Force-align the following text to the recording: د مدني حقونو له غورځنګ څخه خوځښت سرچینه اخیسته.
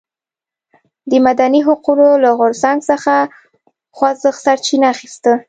د 1.09 1.11
مدني 1.25 1.61
حقونو 1.67 2.07
له 2.23 2.29
غورځنګ 2.37 2.77
څخه 2.89 3.13
خوځښت 3.95 4.41
سرچینه 4.45 4.87
اخیسته. 4.93 5.31